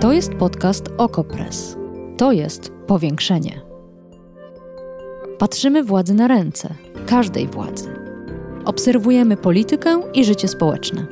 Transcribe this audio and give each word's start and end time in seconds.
To 0.00 0.12
jest 0.12 0.34
podcast 0.34 0.84
Okopres. 0.98 1.76
To 2.16 2.32
jest 2.32 2.72
powiększenie. 2.86 3.60
Patrzymy 5.38 5.84
władzy 5.84 6.14
na 6.14 6.28
ręce, 6.28 6.74
każdej 7.06 7.46
władzy. 7.46 7.94
Obserwujemy 8.64 9.36
politykę 9.36 10.02
i 10.14 10.24
życie 10.24 10.48
społeczne. 10.48 11.06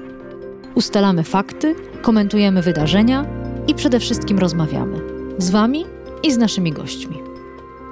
Ustalamy 0.75 1.23
fakty, 1.25 1.75
komentujemy 2.03 2.63
wydarzenia 2.63 3.27
i 3.67 3.75
przede 3.75 4.01
wszystkim 4.01 4.39
rozmawiamy 4.39 4.99
z 5.39 5.51
Wami 5.51 5.85
i 6.23 6.33
z 6.33 6.37
naszymi 6.37 6.73
gośćmi. 6.73 7.23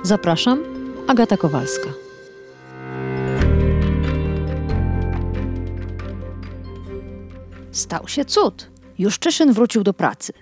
Zapraszam, 0.02 0.62
Agata 1.06 1.36
Kowalska. 1.36 1.88
Stał 7.70 8.09
się 8.09 8.24
cud. 8.24 8.70
Juszczyszyn 8.98 9.52
wrócił 9.52 9.82
do 9.82 9.95
pracy. 9.95 10.32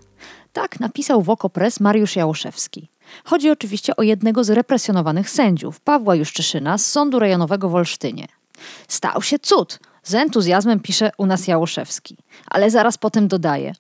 Tak 0.53 0.81
napisał 0.81 1.23
w 1.23 1.31
Okopres 1.31 1.81
Mariusz 1.81 2.17
Jałoszewski. 2.17 2.89
Chodzi 3.25 3.51
oczywiście 3.51 3.97
o 3.97 4.03
jednego 4.03 4.45
z 4.45 4.51
represjonowanych 4.51 5.31
sędziów, 5.31 5.81
Pawła 5.81 6.15
Juszczyszyna 6.15 6.79
z 6.79 6.87
Sądu 6.87 7.19
Rejonowego 7.19 7.69
w 7.69 7.75
Olsztynie. 7.75 8.27
Stał 8.89 9.23
się 9.23 9.39
cud. 9.39 9.79
Z 10.03 10.15
entuzjazmem 10.15 10.81
pisze 10.81 11.11
u 11.19 11.27
nas 11.27 11.49
Jałoszewski. 11.49 12.17
Ale 12.47 12.71
zaraz 12.71 12.99
potem 12.99 13.29
dodaje. 13.29 13.73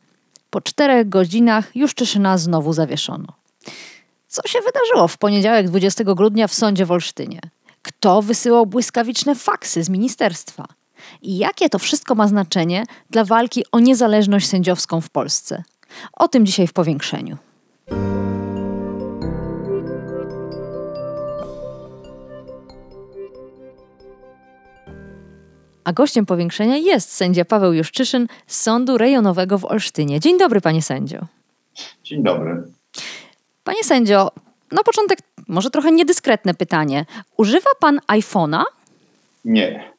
Po 0.51 0.61
czterech 0.61 1.09
godzinach 1.09 1.77
Juszczyszyna 1.77 2.39
znowu 2.39 2.73
zawieszono. 2.73 3.27
Co 4.29 4.49
się 4.49 4.59
wydarzyło 4.61 5.09
w 5.09 5.19
poniedziałek 5.19 5.69
20 5.69 6.05
grudnia 6.05 6.49
w 6.49 6.55
sądzie 6.55 6.87
w 6.87 6.93
Olsztynie? 6.93 7.41
Kto 7.83 8.23
wysyłał 8.23 8.67
błyskawiczne 8.67 9.35
faksy 9.35 9.83
z 9.83 9.89
ministerstwa? 9.89 10.69
I 11.23 11.39
jakie 11.39 11.69
to 11.69 11.79
wszystko 11.79 12.15
ma 12.15 12.29
znaczenie 12.29 12.85
dla 13.11 13.25
walki 13.25 13.65
o 13.73 13.81
niezależność 13.81 14.49
sędziowską 14.49 15.01
w 15.01 15.11
Polsce? 15.11 15.63
O 16.13 16.29
tym 16.29 16.47
dzisiaj 16.47 16.67
w 16.67 16.73
powiększeniu. 16.73 17.37
A 25.85 25.93
gościem 25.93 26.27
powiększenia 26.27 26.77
jest 26.77 27.13
sędzia 27.13 27.45
Paweł 27.45 27.73
Juszczyszyn 27.73 28.27
z 28.47 28.61
Sądu 28.61 28.99
Rejonowego 28.99 29.59
w 29.59 29.65
Olsztynie. 29.65 30.21
Dzień 30.21 30.39
dobry, 30.39 30.61
panie 30.61 30.83
sędzio. 30.83 31.19
Dzień 32.05 32.23
dobry. 32.23 32.63
Panie 33.65 33.85
sędzio, 33.85 34.31
na 34.73 34.83
początek 34.83 35.19
może 35.49 35.71
trochę 35.71 35.93
niedyskretne 35.93 36.55
pytanie. 36.55 37.07
Używa 37.37 37.71
pan 37.81 38.01
iPhone'a? 38.09 38.63
Nie. 39.45 39.93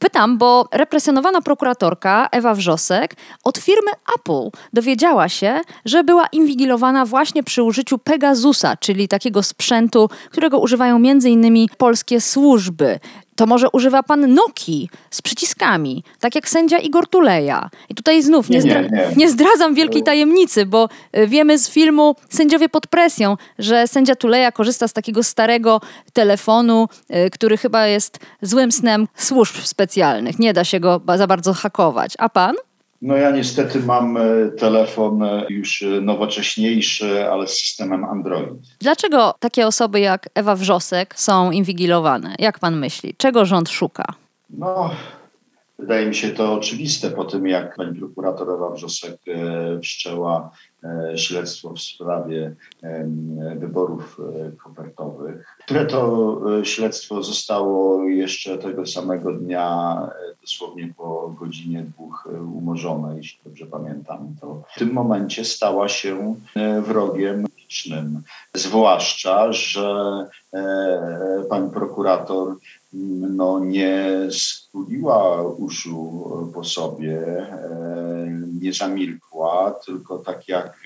Pytam, 0.00 0.38
bo 0.38 0.68
represjonowana 0.72 1.40
prokuratorka 1.40 2.28
Ewa 2.32 2.54
Wrzosek 2.54 3.16
od 3.44 3.58
firmy 3.58 3.90
Apple 4.18 4.58
dowiedziała 4.72 5.28
się, 5.28 5.60
że 5.84 6.04
była 6.04 6.26
inwigilowana 6.26 7.06
właśnie 7.06 7.42
przy 7.42 7.62
użyciu 7.62 7.98
Pegasusa, 7.98 8.76
czyli 8.76 9.08
takiego 9.08 9.42
sprzętu, 9.42 10.08
którego 10.30 10.58
używają 10.58 10.96
m.in. 10.96 11.66
polskie 11.78 12.20
służby. 12.20 12.98
To 13.36 13.46
może 13.46 13.70
używa 13.70 14.02
pan 14.02 14.34
Nokii 14.34 14.90
z 15.10 15.22
przyciskami, 15.22 16.04
tak 16.20 16.34
jak 16.34 16.48
sędzia 16.48 16.78
Igor 16.78 17.08
Tuleja. 17.08 17.70
I 17.88 17.94
tutaj 17.94 18.22
znów 18.22 18.48
nie, 18.48 18.62
zdra- 18.62 18.82
nie, 18.82 18.90
nie. 18.90 19.16
nie 19.16 19.30
zdradzam 19.30 19.74
wielkiej 19.74 20.02
tajemnicy, 20.02 20.66
bo 20.66 20.88
y, 21.18 21.26
wiemy 21.26 21.58
z 21.58 21.70
filmu 21.70 22.16
Sędziowie 22.28 22.68
pod 22.68 22.86
presją, 22.86 23.36
że 23.58 23.88
sędzia 23.88 24.16
Tuleja 24.16 24.52
korzysta 24.52 24.88
z 24.88 24.92
takiego 24.92 25.22
starego 25.22 25.80
telefonu, 26.12 26.88
y, 27.26 27.30
który 27.30 27.56
chyba 27.56 27.86
jest 27.86 28.18
złym 28.42 28.72
snem 28.72 29.08
służb 29.16 29.54
specjalnych. 29.62 30.38
Nie 30.38 30.52
da 30.52 30.64
się 30.64 30.80
go 30.80 31.00
za 31.16 31.26
bardzo 31.26 31.52
hakować. 31.52 32.14
A 32.18 32.28
pan? 32.28 32.56
No 33.06 33.16
ja 33.16 33.30
niestety 33.30 33.80
mam 33.80 34.16
e, 34.16 34.20
telefon 34.58 35.22
e, 35.22 35.46
już 35.48 35.82
e, 35.82 35.86
nowocześniejszy, 35.86 37.30
ale 37.30 37.46
z 37.46 37.60
systemem 37.60 38.04
Android. 38.04 38.54
Dlaczego 38.80 39.34
takie 39.40 39.66
osoby 39.66 40.00
jak 40.00 40.28
Ewa 40.34 40.56
Wrzosek 40.56 41.14
są 41.18 41.50
inwigilowane? 41.50 42.34
Jak 42.38 42.58
pan 42.58 42.76
myśli? 42.76 43.14
Czego 43.16 43.44
rząd 43.44 43.70
szuka? 43.70 44.04
No, 44.50 44.90
wydaje 45.78 46.06
mi 46.06 46.14
się 46.14 46.30
to 46.30 46.54
oczywiste 46.54 47.10
po 47.10 47.24
tym, 47.24 47.46
jak 47.46 47.76
pani 47.76 47.98
prokurator 47.98 48.50
Ewa 48.50 48.70
Wrzosek 48.70 49.16
wszczęła 49.82 50.50
śledztwo 51.16 51.72
w 51.72 51.80
sprawie 51.80 52.54
wyborów 53.56 54.20
e, 54.20 54.52
kopertowych, 54.52 55.56
które 55.64 55.86
to 55.86 56.40
e, 56.60 56.64
śledztwo 56.64 57.22
zostało 57.22 58.04
jeszcze 58.04 58.58
tego 58.58 58.86
samego 58.86 59.32
dnia, 59.32 59.98
e, 60.02 60.34
dosłownie 60.42 60.94
po 60.96 61.34
godzinie 61.40 61.82
dwóch 61.82 62.28
e, 62.32 62.42
umorzone, 62.42 63.16
jeśli 63.16 63.38
dobrze 63.44 63.66
pamiętam, 63.66 64.34
to 64.40 64.62
w 64.74 64.78
tym 64.78 64.92
momencie 64.92 65.44
stała 65.44 65.88
się 65.88 66.34
e, 66.56 66.80
wrogiem 66.80 67.46
licznym. 67.66 68.22
Zwłaszcza, 68.54 69.52
że 69.52 70.26
e, 70.54 71.44
pani 71.50 71.70
prokurator 71.70 72.48
m, 72.94 73.36
no, 73.36 73.58
nie 73.58 74.06
skuliła 74.30 75.42
uszu 75.42 76.50
po 76.54 76.64
sobie, 76.64 77.18
e, 77.38 77.86
nie 78.60 78.72
zamilkła, 78.72 79.26
tylko 79.86 80.18
tak 80.18 80.48
jak 80.48 80.84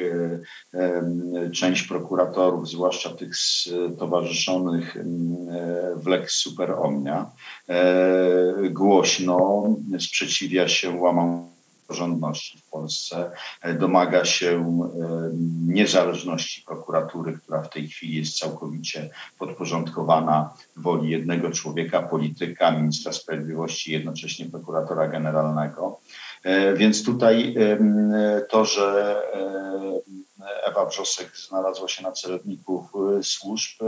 e, 0.74 1.50
część 1.50 1.82
prokuratorów, 1.82 2.68
zwłaszcza 2.68 3.10
tych 3.10 3.36
stowarzyszonych 3.36 4.96
m, 4.96 5.36
e, 5.50 5.96
w 5.96 6.06
Lex 6.06 6.34
Super 6.34 6.70
Omnia, 6.72 7.30
e, 7.68 8.68
głośno 8.70 9.64
sprzeciwia 9.98 10.68
się 10.68 10.90
łamaniu 10.90 11.59
praworządności 11.90 12.58
w 12.58 12.70
Polsce, 12.70 13.30
e, 13.62 13.74
domaga 13.74 14.24
się 14.24 14.50
e, 14.50 15.30
niezależności 15.66 16.62
prokuratury, 16.66 17.38
która 17.38 17.62
w 17.62 17.70
tej 17.70 17.88
chwili 17.88 18.16
jest 18.16 18.38
całkowicie 18.38 19.10
podporządkowana 19.38 20.54
woli 20.76 21.10
jednego 21.10 21.50
człowieka, 21.50 22.02
polityka, 22.02 22.70
ministra 22.70 23.12
sprawiedliwości, 23.12 23.92
jednocześnie 23.92 24.46
prokuratora 24.46 25.08
generalnego. 25.08 26.00
E, 26.44 26.74
Więc 26.74 27.04
tutaj 27.04 27.54
to, 28.50 28.64
że 28.64 29.16
Ewa 30.64 30.86
Wrzosek 30.86 31.36
znalazła 31.48 31.88
się 31.88 32.02
na 32.02 32.12
celowniku 32.12 32.88
służb, 33.22 33.82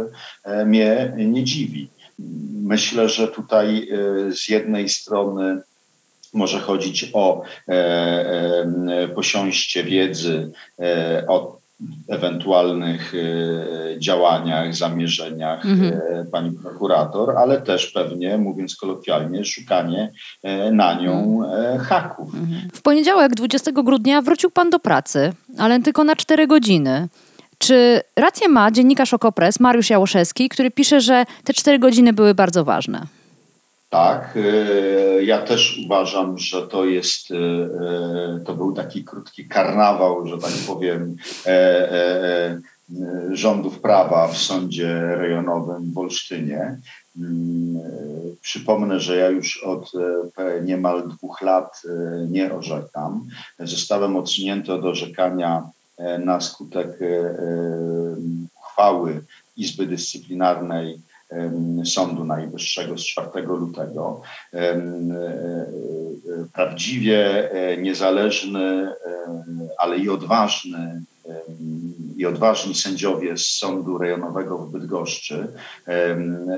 mnie 0.67 1.13
nie 1.17 1.45
dziwi. 1.45 1.91
Myślę, 2.63 3.09
że 3.09 3.29
tutaj 3.29 3.89
z 4.31 4.49
jednej 4.49 4.89
strony 4.89 5.63
może 6.33 6.61
chodzić 6.61 7.11
o 7.13 7.43
e, 7.69 7.73
e, 7.73 9.09
posiąście 9.09 9.85
wiedzy 9.85 10.51
e, 10.81 11.25
o 11.29 11.63
ewentualnych 12.09 13.13
działaniach, 13.99 14.75
zamierzeniach 14.75 15.67
Mhm. 15.67 16.01
pani 16.33 16.51
prokurator, 16.51 17.39
ale 17.39 17.61
też 17.61 17.87
pewnie, 17.87 18.39
mówiąc 18.39 18.77
kolokwialnie, 18.77 19.45
szukanie 19.45 20.13
na 20.73 20.95
nią 20.95 21.41
e, 21.53 21.79
haków. 21.79 22.29
W 22.75 22.83
poniedziałek 22.83 23.35
20 23.35 23.73
grudnia 23.73 24.23
wrócił 24.23 24.51
pan 24.51 24.71
do 24.71 24.79
pracy, 24.79 25.33
ale 25.59 25.81
tylko 25.81 26.05
na 26.05 26.17
4 26.17 26.47
godziny. 26.47 27.09
Czy 27.59 28.01
rację 28.17 28.49
ma 28.49 28.71
dziennikarz 28.71 29.15
Okopres 29.15 29.61
Mariusz 29.61 29.91
Jałoszewski, 29.91 30.49
który 30.49 30.71
pisze, 30.71 31.01
że 31.01 31.25
te 31.45 31.55
4 31.55 31.79
godziny 31.79 32.13
były 32.13 32.35
bardzo 32.35 32.65
ważne? 32.65 33.07
Tak, 33.93 34.37
e, 34.37 35.25
ja 35.25 35.43
też 35.43 35.81
uważam, 35.85 36.39
że 36.39 36.69
to 36.69 36.85
jest, 36.85 37.31
e, 37.31 37.37
e, 37.37 38.41
to 38.45 38.55
był 38.55 38.73
taki 38.73 39.05
krótki 39.05 39.49
karnawał, 39.49 40.27
że 40.27 40.39
tak 40.39 40.51
powiem, 40.67 41.17
e, 41.47 41.51
e, 41.51 42.51
e, 42.51 42.61
rządów 43.33 43.81
prawa 43.81 44.29
w 44.29 44.39
sądzie 44.39 45.17
rejonowym 45.17 45.93
w 45.93 45.99
Olsztynie. 45.99 46.79
Mm, 47.17 47.83
Przypomnę, 48.41 49.01
że 49.01 49.17
ja 49.17 49.29
już 49.29 49.65
od 49.65 49.93
niemal 50.65 51.09
dwóch 51.09 51.43
lat 51.43 51.83
nie 52.29 52.55
orzekam. 52.55 53.29
Zostałem 53.59 54.17
odsunięty 54.17 54.73
od 54.73 54.85
orzekania 54.85 55.63
na 56.19 56.41
skutek 56.41 56.89
uchwały 58.61 59.25
Izby 59.57 59.87
Dyscyplinarnej 59.87 61.01
Sądu 61.85 62.25
Najwyższego 62.25 62.99
z 62.99 63.05
4 63.05 63.29
lutego. 63.43 64.21
E, 64.53 64.59
e, 64.59 64.83
Prawdziwie 66.53 67.51
e, 67.53 67.77
niezależny, 67.77 68.89
ale 69.79 69.99
i 69.99 70.09
odważny 70.09 71.03
i 72.17 72.27
odważni 72.27 72.75
sędziowie 72.75 73.39
z 73.39 73.47
Sądu 73.47 73.99
Rejonowego 73.99 74.59
w 74.59 74.73
Bydgoszczy 74.73 75.47
em, 75.87 76.49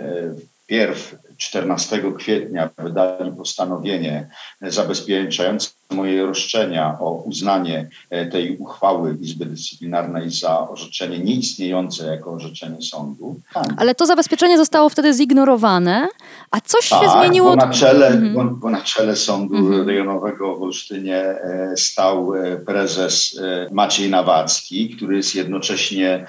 wpierw 0.65 1.17
14 1.37 2.03
kwietnia 2.19 2.71
wydali 2.79 3.33
postanowienie 3.33 4.31
zabezpieczające 4.61 5.71
moje 5.91 6.27
roszczenia 6.27 6.97
o 7.01 7.13
uznanie 7.13 7.89
e, 8.11 8.27
tej 8.27 8.57
uchwały 8.57 9.17
Izby 9.21 9.47
Dyscyplinarnej 9.47 10.31
za 10.31 10.69
orzeczenie 10.69 11.19
nieistniejące 11.19 12.07
jako 12.07 12.33
orzeczenie 12.33 12.83
sądu. 12.83 13.41
Tak. 13.55 13.67
Ale 13.77 13.95
to 13.95 14.07
zabezpieczenie 14.07 14.59
zostało 14.59 14.89
wtedy 14.89 15.13
zignorowane, 15.13 16.09
a 16.51 16.61
coś 16.61 16.89
tak, 16.89 17.03
się 17.03 17.11
zmieniło? 17.11 17.51
Bo 17.51 17.57
na 17.57 17.73
czele, 17.73 18.07
mhm. 18.07 18.35
bo, 18.35 18.45
bo 18.45 18.71
na 18.71 18.81
czele 18.81 19.17
Sądu 19.17 19.57
mhm. 19.57 19.89
Rejonowego 19.89 20.57
w 20.57 20.63
Olsztynie 20.63 21.17
e, 21.17 21.75
stał 21.77 22.35
e, 22.35 22.57
prezes 22.57 23.41
Maciej 23.73 24.11
Nawacki, 24.11 24.97
który 24.97 25.17
jest 25.17 25.35
jednocześnie 25.35 26.27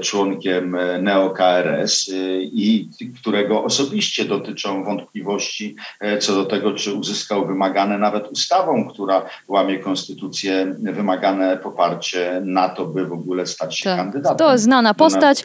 członkiem 0.00 0.76
neo-KRS 1.00 2.10
i 2.42 2.88
którego 3.20 3.64
osobiście 3.64 4.24
dotyczą 4.24 4.84
wątpliwości 4.84 5.76
co 6.20 6.34
do 6.34 6.44
tego, 6.44 6.72
czy 6.72 6.94
uzyskał 6.94 7.46
wymagane 7.46 7.98
nawet 7.98 8.32
ustawą, 8.32 8.88
która 8.92 9.22
łamie 9.48 9.78
konstytucję, 9.78 10.74
wymagane 10.78 11.56
poparcie 11.56 12.42
na 12.44 12.68
to, 12.68 12.86
by 12.86 13.06
w 13.06 13.12
ogóle 13.12 13.46
stać 13.46 13.78
się 13.78 13.84
tak. 13.84 13.98
kandydatem. 13.98 14.36
To 14.38 14.52
jest 14.52 14.64
znana 14.64 14.94
postać, 14.94 15.44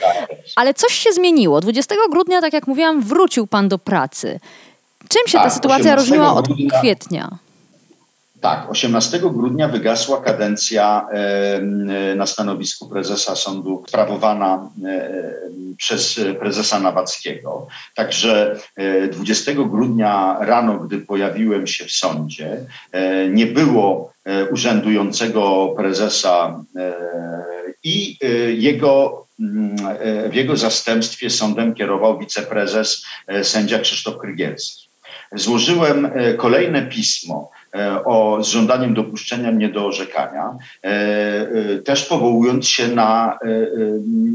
ale 0.55 0.73
coś 0.73 0.93
się 0.93 1.13
zmieniło. 1.13 1.61
20 1.61 1.95
grudnia, 2.11 2.41
tak 2.41 2.53
jak 2.53 2.67
mówiłam, 2.67 3.01
wrócił 3.01 3.47
pan 3.47 3.69
do 3.69 3.77
pracy. 3.77 4.39
Czym 5.09 5.27
się 5.27 5.37
tak, 5.37 5.43
ta 5.43 5.49
sytuacja 5.49 5.95
różniła 5.95 6.33
od 6.33 6.47
kwietnia? 6.79 7.37
Tak, 8.41 8.69
18 8.69 9.19
grudnia 9.19 9.67
wygasła 9.67 10.21
kadencja 10.21 11.07
na 12.15 12.25
stanowisku 12.25 12.89
prezesa 12.89 13.35
sądu 13.35 13.83
sprawowana 13.87 14.69
przez 15.77 16.19
prezesa 16.39 16.79
Nawackiego. 16.79 17.67
Także 17.95 18.59
20 19.11 19.51
grudnia 19.53 20.37
rano, 20.39 20.77
gdy 20.77 20.97
pojawiłem 20.97 21.67
się 21.67 21.85
w 21.85 21.91
sądzie, 21.91 22.65
e, 22.91 23.29
nie 23.29 23.45
było 23.45 24.13
e, 24.25 24.45
urzędującego 24.49 25.73
prezesa 25.77 26.63
e, 26.75 26.93
i 27.83 28.17
jego 28.57 29.25
mm, 29.39 29.77
w 30.31 30.33
jego 30.33 30.57
zastępstwie 30.57 31.29
sądem 31.29 31.73
kierował 31.73 32.19
wiceprezes 32.19 33.05
sędzia 33.43 33.79
Krzysztof 33.79 34.17
Krygielski. 34.17 34.87
Złożyłem 35.31 36.11
kolejne 36.37 36.81
pismo 36.81 37.49
E, 37.51 37.56
o, 38.05 38.43
z 38.43 38.47
żądaniem 38.47 38.93
dopuszczenia 38.93 39.51
mnie 39.51 39.69
do 39.69 39.85
orzekania, 39.85 40.57
e, 40.83 40.87
e, 40.87 41.77
też 41.77 42.05
powołując 42.05 42.67
się 42.67 42.87
na 42.87 43.37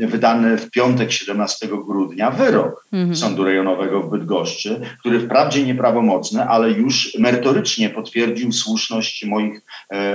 wydany 0.06 0.56
w 0.56 0.70
piątek 0.70 1.12
17 1.12 1.68
grudnia 1.86 2.30
wyrok 2.30 2.86
mhm. 2.92 3.16
Sądu 3.16 3.44
Rejonowego 3.44 4.02
w 4.02 4.10
Bydgoszczy, 4.10 4.80
który 5.00 5.20
wprawdzie 5.20 5.66
nieprawomocny, 5.66 6.44
ale 6.44 6.70
już 6.70 7.16
merytorycznie 7.18 7.90
potwierdził 7.90 8.52
słuszność 8.52 9.24
moich 9.24 9.62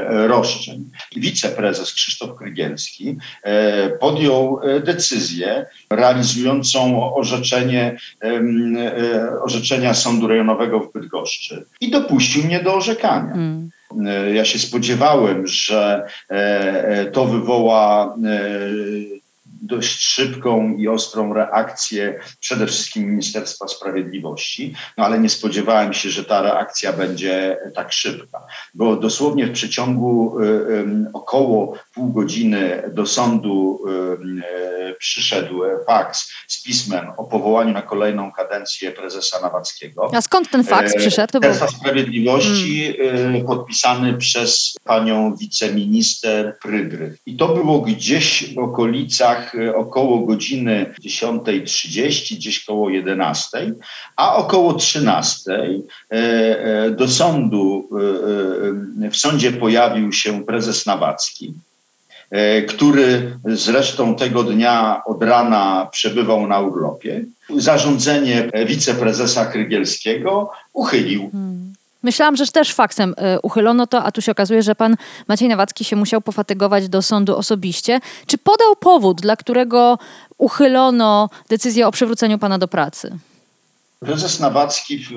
roszczeń. 0.08 0.90
Wiceprezes 1.16 1.94
Krzysztof 1.94 2.38
Krygielski 2.38 3.18
podjął 4.00 4.60
decyzję 4.84 5.66
realizującą 5.90 7.14
orzeczenie, 7.16 7.98
orzeczenia 9.44 9.94
Sądu 9.94 10.28
Rejonowego 10.28 10.80
w 10.80 10.94
Bydgoszczy 10.94 11.66
i 11.82 11.92
dopuścił 11.92 12.44
mnie 12.44 12.64
do 12.64 12.76
orzekania. 12.76 13.17
Hmm. 13.20 13.70
Ja 14.34 14.46
się 14.46 14.60
spodziewałem, 14.60 15.48
że 15.48 16.08
e, 16.30 16.34
e, 16.88 17.06
to 17.06 17.26
wywoła 17.26 18.16
dość 19.62 20.02
szybką 20.02 20.76
i 20.78 20.88
ostrą 20.88 21.34
reakcję 21.34 22.20
przede 22.40 22.68
wszystkim 22.68 23.10
Ministerstwa 23.10 23.68
Sprawiedliwości, 23.68 24.74
no 24.98 25.06
ale 25.06 25.20
nie 25.20 25.30
spodziewałem 25.30 25.94
się, 25.94 26.10
że 26.10 26.26
ta 26.26 26.42
reakcja 26.42 26.94
będzie 26.94 27.58
tak 27.76 27.94
szybka, 27.94 28.42
bo 28.74 28.96
dosłownie 28.96 29.48
w 29.48 29.52
przeciągu 29.52 30.38
około 31.14 31.78
pół 31.94 32.14
godziny 32.14 32.84
do 32.94 33.06
sądu 33.06 33.82
przyszedł 35.00 35.62
faks 35.88 36.32
z 36.48 36.64
pismem 36.64 37.08
o 37.18 37.24
powołaniu 37.24 37.74
na 37.74 37.82
kolejną 37.82 38.32
kadencję 38.32 38.92
prezesa 38.92 39.42
Nawackiego. 39.42 40.12
A 40.14 40.22
skąd 40.22 40.52
ten 40.52 40.64
faks 40.64 40.96
e, 40.96 41.00
przyszedł? 41.00 41.40
Ministerstwa. 41.40 41.80
Sprawiedliwości 41.80 42.98
hmm. 42.98 43.46
podpisany 43.46 44.14
przez 44.14 44.76
panią 44.84 45.36
wiceminister 45.36 46.58
Frydrych. 46.62 47.18
I 47.26 47.38
to 47.38 47.48
było 47.48 47.80
gdzieś 47.80 48.54
w 48.56 48.60
okolicach 48.60 49.47
e, 49.56 49.76
około 49.76 50.20
godziny 50.20 50.94
10.30, 51.06 52.36
gdzieś 52.36 52.66
koło 52.66 52.90
11, 52.90 53.74
a 54.16 54.36
około 54.36 54.74
13 54.74 55.70
do 56.98 57.08
sądu, 57.08 57.90
w 59.12 59.18
sądzie 59.18 59.52
pojawił 59.52 60.14
się 60.14 60.46
prezes 60.46 60.86
Nawacki. 60.86 61.54
E, 62.32 62.62
który 62.62 63.40
zresztą 63.46 64.16
tego 64.16 64.44
dnia 64.44 65.02
od 65.06 65.24
rana 65.24 65.88
przebywał 65.92 66.48
na 66.48 66.60
urlopie. 66.60 67.26
Zarządzenie 67.58 68.52
wiceprezesa 68.66 69.46
Krygielskiego 69.46 70.52
uchylił. 70.74 71.30
Hmm. 71.32 71.74
Myślałam, 72.08 72.36
że 72.36 72.48
też 72.48 72.74
faksem 72.74 73.14
e, 73.18 73.42
uchylono 73.42 73.88
to, 73.88 74.04
a 74.04 74.12
tu 74.12 74.22
się 74.22 74.32
okazuje, 74.32 74.64
że 74.64 74.76
pan 74.76 74.96
Maciej 75.28 75.50
Nawacki 75.50 75.84
się 75.84 75.96
musiał 75.96 76.22
pofatygować 76.22 76.90
do 76.90 77.02
sądu 77.02 77.38
osobiście. 77.38 78.00
Czy 78.28 78.38
podał 78.38 78.76
powód, 78.76 79.22
dla 79.22 79.36
którego 79.36 79.98
uchylono 80.38 81.30
decyzję 81.50 81.88
o 81.88 81.92
przywróceniu 81.92 82.40
pana 82.40 82.58
do 82.58 82.68
pracy? 82.68 83.18
Prezes 84.00 84.40
Nawacki 84.40 84.98
w, 84.98 85.12
e, 85.12 85.16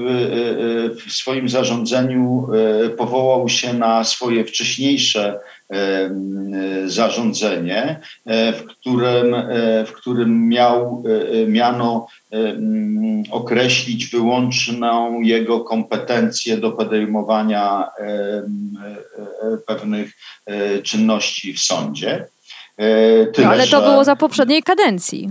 w, 0.94 1.12
swoim 1.12 1.49
zarządzeniu 1.49 2.49
powołał 2.97 3.49
się 3.49 3.75
na 3.75 4.05
swoje 4.05 4.44
wcześniejsze 4.44 5.41
zarządzenie, 6.87 8.00
e, 8.27 8.53
w 8.53 8.67
którym, 8.67 9.35
e, 9.35 9.85
w 9.85 9.93
którym 9.93 10.49
miał 10.49 11.03
e, 11.06 11.47
miano 11.47 12.06
określić 13.31 14.06
wyłączną 14.06 15.21
jego 15.21 15.61
kompetencję 15.61 16.56
do 16.56 16.71
podejmowania 16.73 17.88
pewnych 19.67 20.12
czynności 20.83 21.55
w 21.55 21.61
sądzie. 21.61 22.26
Tyle, 23.33 23.47
no, 23.47 23.50
ale 23.50 23.67
to 23.67 23.81
że... 23.81 23.87
było 23.87 24.05
za 24.05 24.17
poprzedniej 24.17 24.62
kadencji. 24.62 25.31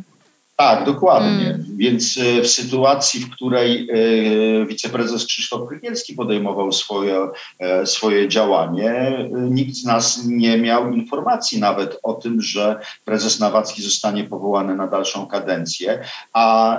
Tak, 0.59 0.85
dokładnie. 0.85 1.45
Mm. 1.45 1.65
Więc 1.77 2.17
e, 2.17 2.41
w 2.41 2.47
sytuacji, 2.47 3.19
w 3.19 3.29
której 3.29 3.89
e, 3.89 4.65
wiceprezes 4.65 5.25
Krzysztof 5.25 5.69
Krygielski 5.69 6.13
podejmował 6.13 6.71
swoje, 6.71 7.27
e, 7.59 7.85
swoje 7.85 8.27
działanie, 8.27 9.17
nikt 9.31 9.75
z 9.75 9.85
nas 9.85 10.25
nie 10.25 10.57
miał 10.57 10.91
informacji 10.91 11.59
nawet 11.59 11.99
o 12.03 12.13
tym, 12.13 12.41
że 12.41 12.79
prezes 13.05 13.39
Nawacki 13.39 13.81
zostanie 13.81 14.23
powołany 14.23 14.75
na 14.75 14.87
dalszą 14.87 15.27
kadencję. 15.27 15.99
A 16.33 16.77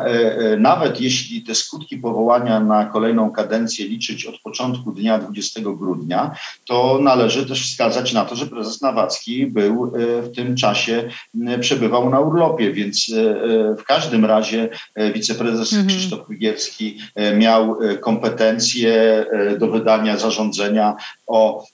nawet 0.59 1.01
jeśli 1.01 1.43
te 1.43 1.55
skutki 1.55 1.97
powołania 1.97 2.61
na 2.61 2.85
kolejną 2.85 3.31
kadencję 3.31 3.89
liczyć 3.89 4.27
od 4.27 4.41
początku 4.41 4.93
dnia 4.93 5.19
20 5.19 5.61
grudnia, 5.61 6.35
to 6.67 6.99
należy 7.03 7.47
też 7.47 7.71
wskazać 7.71 8.13
na 8.13 8.25
to, 8.25 8.37
że 8.37 8.47
prezes 8.47 8.81
Nawacki 8.81 9.47
był 9.47 9.93
w 10.23 10.31
tym 10.37 10.57
czasie, 10.57 11.11
przebywał 11.61 12.11
na 12.11 12.21
urlopie, 12.21 12.73
więc 12.73 13.11
w 13.79 13.85
każdym 13.85 14.25
razie 14.25 14.69
e, 14.95 15.13
wiceprezes 15.13 15.73
mhm. 15.73 15.89
Krzysztof 15.89 16.29
Wigierski 16.29 16.99
e, 17.15 17.37
miał 17.37 17.83
e, 17.83 17.99
kompetencje 17.99 19.27
do 19.59 19.67
wydania 19.67 20.17
zarządzenia 20.17 20.97
o 21.27 21.65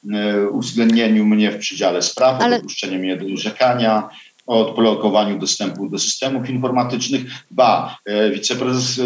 uwzględnieniu 0.51 1.25
mnie 1.25 1.51
w 1.51 1.59
przydziale 1.59 2.03
sprawy, 2.03 2.45
Ale... 2.45 2.57
dopuszczeniu 2.57 2.99
mnie 2.99 3.17
do 3.17 3.35
orzekania, 3.35 4.09
o 4.47 4.69
odblokowaniu 4.69 5.39
dostępu 5.39 5.89
do 5.89 5.99
systemów 5.99 6.51
informatycznych. 6.51 7.23
Ba, 7.51 7.99
wiceprezes 8.33 9.01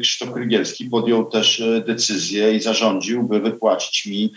Krzysztof 0.00 0.32
Krygielski 0.32 0.84
podjął 0.84 1.24
też 1.24 1.62
decyzję 1.86 2.54
i 2.54 2.60
zarządził, 2.60 3.22
by 3.22 3.40
wypłacić 3.40 4.06
mi 4.06 4.32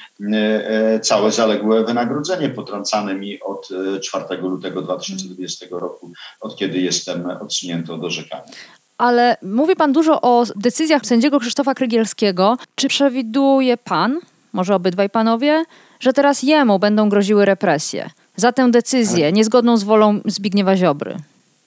całe 1.02 1.32
zaległe 1.32 1.84
wynagrodzenie 1.84 2.50
potrącane 2.50 3.16
mi 3.16 3.40
od 3.40 3.70
4 4.02 4.26
lutego 4.42 4.82
2020 4.82 5.66
roku, 5.72 6.12
od 6.42 6.58
kiedy 6.58 6.80
jestem 6.80 7.26
odsunięty 7.42 7.94
od 7.94 8.04
orzekania 8.04 8.44
ale 8.98 9.38
mówi 9.42 9.76
Pan 9.76 9.94
dużo 9.94 10.22
o 10.22 10.44
decyzjach 10.56 11.06
sędziego 11.06 11.40
Krzysztofa 11.40 11.74
Krygielskiego. 11.74 12.58
Czy 12.76 12.88
przewiduje 12.88 13.78
Pan, 13.78 14.20
może 14.54 14.76
obydwaj 14.76 15.10
Panowie, 15.10 15.64
że 16.00 16.14
teraz 16.14 16.44
jemu 16.44 16.80
będą 16.80 17.10
groziły 17.10 17.46
represje 17.46 18.10
za 18.40 18.52
tę 18.52 18.72
decyzję 18.72 19.32
niezgodną 19.32 19.78
z 19.78 19.84
wolą 19.84 20.20
Zbigniewa 20.26 20.76
Ziobry? 20.78 21.16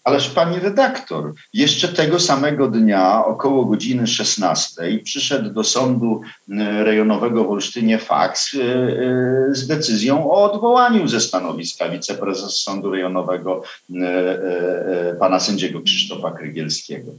Ależ 0.05 0.29
pani 0.29 0.59
redaktor, 0.59 1.33
jeszcze 1.53 1.89
tego 1.89 2.21
samego 2.21 2.69
dnia, 2.69 3.25
około 3.25 3.65
godziny 3.65 4.07
16, 4.07 4.83
przyszedł 5.05 5.51
do 5.51 5.65
sądu 5.65 6.21
rejonowego 6.85 7.45
w 7.45 7.51
Olsztynie 7.51 7.99
faks 7.99 8.55
e, 8.55 8.59
e, 8.59 9.55
z 9.55 9.67
decyzją 9.67 10.31
o 10.31 10.53
odwołaniu 10.53 11.09
ze 11.09 11.21
stanowiska 11.21 11.89
wiceprezes 11.89 12.59
sądu 12.59 12.91
rejonowego 12.91 13.63
pana 15.21 15.41
sędziego 15.41 15.81
Krzysztofa 15.81 16.31
Krygielskiego. 16.31 17.13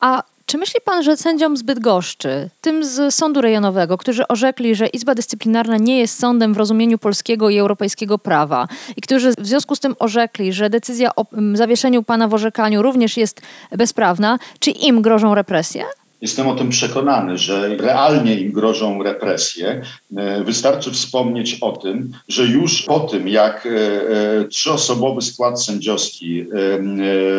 A 0.00 0.22
Czy 0.48 0.58
myśli 0.58 0.80
pan, 0.84 1.02
że 1.02 1.16
sędziom 1.16 1.56
z 1.56 1.62
Bydgoszczy, 1.62 2.50
tym 2.60 2.84
z 2.84 3.14
sądu 3.14 3.40
rejonowego, 3.40 3.98
którzy 3.98 4.28
orzekli, 4.28 4.74
że 4.74 4.86
Izba 4.86 5.14
Dyscyplinarna 5.14 5.76
nie 5.76 5.98
jest 5.98 6.18
sądem 6.18 6.54
w 6.54 6.56
rozumieniu 6.56 6.98
polskiego 6.98 7.50
i 7.50 7.58
europejskiego 7.58 8.18
prawa 8.18 8.68
i 8.96 9.00
którzy 9.00 9.32
w 9.38 9.46
związku 9.46 9.76
z 9.76 9.80
tym 9.80 9.96
orzekli, 9.98 10.52
że 10.52 10.70
decyzja 10.70 11.14
o 11.16 11.26
zawieszeniu 11.52 12.02
pana 12.02 12.28
w 12.28 12.34
orzekaniu 12.34 12.82
również 12.82 13.16
jest 13.16 13.42
bezprawna, 13.76 14.38
czy 14.58 14.70
im 14.70 15.02
grożą 15.02 15.34
represje? 15.34 15.84
Jestem 16.20 16.48
o 16.48 16.54
tym 16.54 16.68
przekonany, 16.68 17.38
że 17.38 17.76
realnie 17.76 18.34
im 18.34 18.52
grożą 18.52 19.02
represje. 19.02 19.82
E, 20.16 20.44
wystarczy 20.44 20.90
wspomnieć 20.90 21.58
o 21.60 21.72
tym, 21.72 22.12
że 22.28 22.44
już 22.44 22.82
po 22.82 23.00
tym, 23.00 23.28
jak 23.28 23.66
e, 23.66 23.70
e, 23.70 24.44
trzyosobowy 24.44 25.22
skład 25.22 25.64
sędziowski 25.64 26.44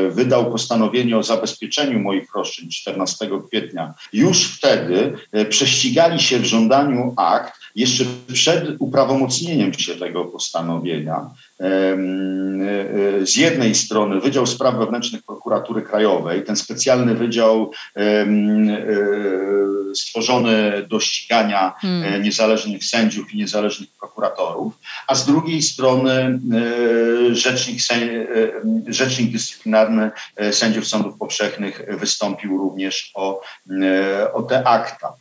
wydał 0.09 0.51
postanowienie 0.51 1.17
o 1.17 1.23
zabezpieczeniu 1.23 1.99
moich 1.99 2.35
roszczeń 2.35 2.69
14 2.69 3.29
kwietnia, 3.47 3.93
już 4.13 4.43
wtedy 4.43 5.13
prześcigali 5.49 6.19
się 6.19 6.39
w 6.39 6.45
żądaniu 6.45 7.13
akt 7.17 7.53
jeszcze 7.75 8.05
przed 8.33 8.75
uprawomocnieniem 8.79 9.73
się 9.73 9.95
tego 9.95 10.25
postanowienia. 10.25 11.29
Z 13.23 13.35
jednej 13.35 13.75
strony 13.75 14.19
Wydział 14.21 14.47
Spraw 14.47 14.75
Wewnętrznych 14.75 15.23
Prokuratury 15.23 15.81
Krajowej, 15.81 16.43
ten 16.43 16.55
specjalny 16.55 17.15
wydział 17.15 17.71
E, 19.89 19.95
stworzony 19.95 20.83
do 20.87 20.99
ścigania 20.99 21.73
hmm. 21.77 22.13
E, 22.13 22.19
niezależnych 22.19 22.83
sędziów 22.83 23.33
i 23.33 23.37
niezależnych 23.37 23.89
prokuratorów, 23.99 24.73
a 25.07 25.15
z 25.15 25.25
drugiej 25.25 25.61
strony 25.61 26.11
e, 26.11 27.35
rzecznik, 27.35 27.79
rzecznik 28.87 29.31
dyscyplinarny 29.31 30.11
sędziów 30.51 30.87
sądów 30.87 31.17
powszechnych 31.17 31.81
wystąpił 31.99 32.57
również 32.57 33.11
o, 33.15 33.41
o 34.33 34.43
te 34.43 34.67
akta. 34.67 35.13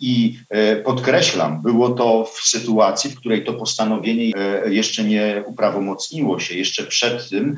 I 0.00 0.38
podkreślam, 0.84 1.62
było 1.62 1.90
to 1.90 2.24
w 2.24 2.40
sytuacji, 2.40 3.10
w 3.10 3.16
której 3.16 3.44
to 3.44 3.52
postanowienie 3.52 4.32
jeszcze 4.66 5.04
nie 5.04 5.43
uprawomocniło 5.46 6.40
się, 6.40 6.54
jeszcze 6.54 6.82
przed 6.84 7.28
tym, 7.28 7.56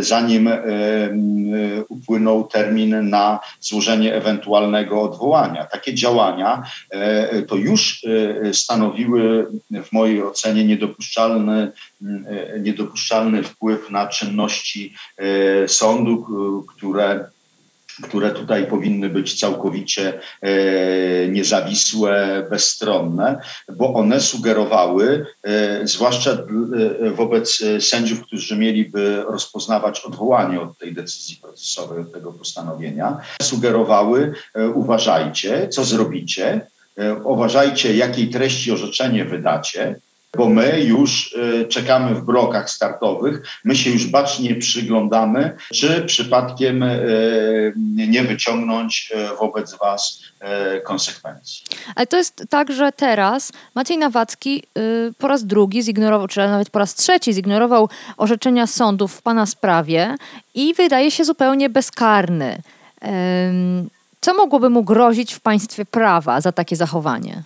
zanim 0.00 0.50
upłynął 1.88 2.44
termin 2.44 3.08
na 3.10 3.40
złożenie 3.60 4.14
ewentualnego 4.14 5.02
odwołania. 5.02 5.64
Takie 5.64 5.94
działania 5.94 6.62
e, 6.90 7.42
to 7.42 7.56
już 7.56 8.04
e, 8.04 8.54
stanowiły 8.54 9.46
w 9.84 9.92
mojej 9.92 10.22
ocenie 10.22 10.64
niedopuszczalny, 10.64 11.72
e, 12.02 12.60
niedopuszczalny 12.60 13.42
wpływ 13.42 13.90
na 13.90 14.06
czynności 14.06 14.94
sądu, 15.66 16.26
które 16.76 17.24
które 18.02 18.30
tutaj 18.30 18.66
powinny 18.66 19.08
być 19.08 19.40
całkowicie 19.40 20.20
e, 20.42 21.28
niezawisłe, 21.28 22.46
bezstronne, 22.50 23.40
bo 23.72 23.94
one 23.94 24.20
sugerowały, 24.20 25.26
e, 25.42 25.86
zwłaszcza 25.86 26.30
e, 26.30 27.10
wobec 27.10 27.62
sędziów, 27.80 28.22
którzy 28.22 28.56
mieliby 28.56 29.24
rozpoznawać 29.28 30.00
odwołanie 30.00 30.60
od 30.60 30.78
tej 30.78 30.94
decyzji 30.94 31.36
procesowej, 31.36 32.00
od 32.00 32.12
tego 32.12 32.32
postanowienia, 32.32 33.18
sugerowały, 33.42 34.32
uważajcie, 34.74 35.68
co 35.68 35.84
zrobicie, 35.84 36.60
uważajcie, 37.24 37.96
jakiej 37.96 38.28
treści 38.28 38.72
orzeczenie 38.72 39.24
wydacie, 39.24 39.96
bo 40.36 40.48
my 40.48 40.80
już 40.80 41.32
y, 41.32 41.66
czekamy 41.68 42.14
w 42.14 42.24
blokach 42.24 42.70
startowych, 42.70 43.42
my 43.64 43.76
się 43.76 43.90
już 43.90 44.06
bacznie 44.06 44.54
przyglądamy, 44.54 45.56
czy 45.74 46.02
przypadkiem 46.02 46.82
y, 46.82 47.72
nie 48.08 48.22
wyciągnąć 48.22 49.12
y, 49.32 49.36
wobec 49.36 49.78
Was 49.78 50.22
konsekwencji. 50.84 51.64
Ale 51.96 52.06
to 52.06 52.16
jest 52.16 52.44
tak, 52.50 52.72
że 52.72 52.92
teraz 52.92 53.52
Maciej 53.74 53.98
Nawacki 53.98 54.62
po 55.18 55.28
raz 55.28 55.44
drugi 55.44 55.82
zignorował, 55.82 56.28
czy 56.28 56.40
nawet 56.40 56.70
po 56.70 56.78
raz 56.78 56.94
trzeci 56.94 57.32
zignorował 57.32 57.88
orzeczenia 58.16 58.66
sądów 58.66 59.14
w 59.14 59.22
Pana 59.22 59.46
sprawie 59.46 60.14
i 60.54 60.74
wydaje 60.74 61.10
się 61.10 61.24
zupełnie 61.24 61.70
bezkarny. 61.70 62.62
Co 64.20 64.34
mogłoby 64.34 64.70
mu 64.70 64.84
grozić 64.84 65.34
w 65.34 65.40
państwie 65.40 65.84
prawa 65.84 66.40
za 66.40 66.52
takie 66.52 66.76
zachowanie? 66.76 67.42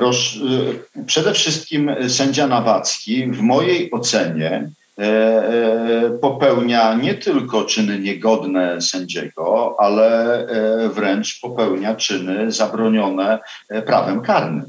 Y, 0.00 1.04
przede 1.06 1.32
wszystkim 1.32 1.90
sędzia 2.08 2.46
Nawacki 2.46 3.26
w 3.26 3.40
mojej 3.40 3.90
ocenie 3.90 4.70
e, 4.98 5.02
e, 5.02 6.10
popełnia 6.20 6.94
nie 6.94 7.14
tylko 7.14 7.64
czyny 7.64 7.98
niegodne 7.98 8.82
sędziego, 8.82 9.76
ale 9.78 10.38
e, 10.48 10.88
wręcz 10.88 11.40
popełnia 11.40 11.94
czyny 11.94 12.52
zabronione 12.52 13.38
prawem 13.86 14.20
karnym. 14.20 14.66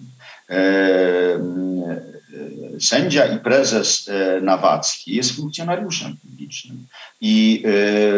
Sędzia 2.79 3.25
i 3.25 3.39
prezes 3.39 4.12
Nawacki 4.41 5.15
jest 5.15 5.36
funkcjonariuszem 5.36 6.17
publicznym 6.22 6.88
i 7.22 7.63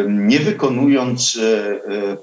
nie 0.07 0.39
wykonując 0.39 1.39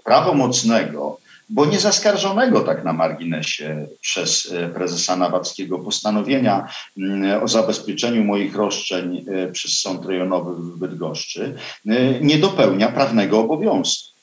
prawomocnego 0.05 1.19
bo 1.49 1.67
nie 1.67 1.81
zaskarżonego 1.81 2.61
tak 2.61 2.85
na 2.85 2.93
marginesie 2.93 3.87
przez 4.01 4.53
e, 4.53 4.69
prezesa 4.69 5.17
Nawackiego 5.17 5.79
postanowienia 5.79 6.69
mm, 6.99 7.43
o 7.43 7.49
zabezpieczeniu 7.49 8.25
moich 8.25 8.57
roszczeń 8.57 9.25
e, 9.29 9.53
przez 9.53 9.81
Sąd 9.81 10.07
Rejonowy 10.07 10.55
w 10.55 10.79
Bydgoszczy, 10.79 11.55
e, 11.87 12.21
nie 12.21 12.39
dopełnia 12.39 12.89
prawnego 12.89 13.41
obowiązku. 13.41 14.15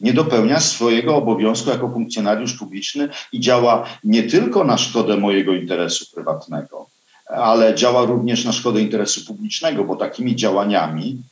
Nie 0.00 0.12
dopełnia 0.12 0.60
swojego 0.60 1.16
obowiązku 1.16 1.70
jako 1.70 1.88
funkcjonariusz 1.88 2.52
publiczny 2.52 3.08
i 3.32 3.40
działa 3.40 3.86
nie 4.04 4.22
tylko 4.22 4.64
na 4.64 4.78
szkodę 4.78 5.16
mojego 5.16 5.54
interesu 5.54 6.06
prywatnego, 6.14 6.86
ale 7.26 7.74
działa 7.74 8.04
również 8.04 8.44
na 8.44 8.52
szkodę 8.52 8.80
interesu 8.80 9.24
publicznego, 9.26 9.84
bo 9.84 9.96
takimi 9.96 10.36
działaniami 10.36 11.22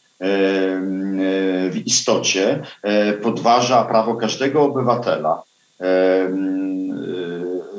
w 1.71 1.83
istocie 1.85 2.63
e, 2.83 3.13
podważa 3.13 3.85
prawo 3.85 4.15
każdego 4.15 4.63
obywatela 4.63 5.43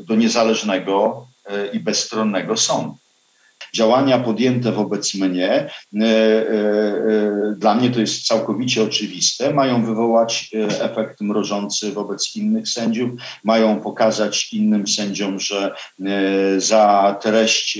do 0.06 0.16
niezależnego 0.16 1.28
e, 1.46 1.68
i 1.68 1.80
bezstronnego 1.80 2.58
sądu 2.58 3.03
działania 3.76 4.20
podjęte 4.20 4.72
wobec 4.72 5.14
mnie, 5.16 5.50
e, 5.50 5.70
e, 5.94 6.06
e, 6.06 7.56
dla 7.58 7.76
mnie 7.76 7.90
to 7.90 8.00
jest 8.00 8.28
całkowicie 8.28 8.84
oczywiste, 8.84 9.54
mają 9.54 9.86
wywołać 9.86 10.50
efekt 10.80 11.22
mrożący 11.22 11.92
wobec 11.92 12.36
innych 12.36 12.70
sędziów, 12.70 13.12
mają 13.44 13.80
pokazać 13.82 14.54
innym 14.54 14.88
sędziom, 14.88 15.40
że 15.40 15.76
za 16.58 17.16
treść 17.22 17.80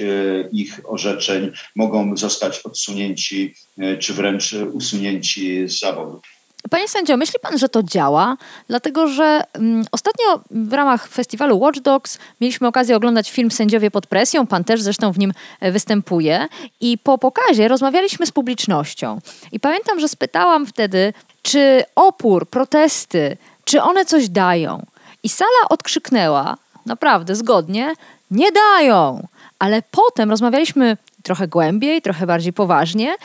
ich 0.52 0.80
orzeczeń 0.86 1.52
mogą 1.76 2.18
zostać 2.18 2.60
odsunięci 2.60 3.54
czy 4.00 4.14
wręcz 4.14 4.54
usunięci 4.54 5.70
z 5.70 5.80
zawodu. 5.80 6.22
Panie 6.70 6.88
sędzio, 6.88 7.18
myśli 7.18 7.40
pan, 7.40 7.58
że 7.58 7.70
to 7.70 7.84
działa? 7.84 8.38
Dlatego, 8.68 9.08
że 9.08 9.42
mm, 9.54 9.86
ostatnio 9.92 10.40
w 10.52 10.74
ramach 10.74 11.08
festiwalu 11.08 11.60
Watch 11.60 11.80
Dogs 11.80 12.20
mieliśmy 12.42 12.68
okazję 12.68 12.96
oglądać 12.96 13.32
film 13.32 13.52
Sędziowie 13.52 13.92
pod 13.92 14.08
presją. 14.08 14.48
Pan 14.48 14.64
też 14.64 14.82
zresztą 14.82 15.12
w 15.12 15.20
nim 15.20 15.34
e, 15.60 15.72
występuje. 15.72 16.48
I 16.82 16.98
po 16.98 17.18
pokazie 17.18 17.68
rozmawialiśmy 17.68 18.26
z 18.26 18.32
publicznością. 18.32 19.20
I 19.52 19.60
pamiętam, 19.60 20.00
że 20.00 20.08
spytałam 20.08 20.66
wtedy, 20.66 21.14
czy 21.42 21.84
opór, 21.96 22.50
protesty, 22.50 23.38
czy 23.66 23.82
one 23.82 24.06
coś 24.06 24.30
dają? 24.30 24.86
I 25.24 25.30
sala 25.30 25.70
odkrzyknęła, 25.70 26.58
naprawdę 26.86 27.36
zgodnie, 27.36 27.94
nie 28.32 28.52
dają. 28.52 29.28
Ale 29.60 29.82
potem 29.92 30.30
rozmawialiśmy 30.30 30.98
trochę 31.24 31.48
głębiej, 31.48 32.02
trochę 32.02 32.28
bardziej 32.28 32.54
poważnie 32.54 33.16